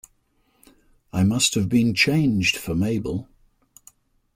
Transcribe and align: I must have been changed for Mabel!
I 1.13 1.23
must 1.23 1.53
have 1.53 1.69
been 1.69 1.93
changed 1.93 2.57
for 2.57 2.73
Mabel! 2.73 3.29